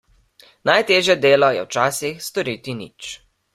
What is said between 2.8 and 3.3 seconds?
nič.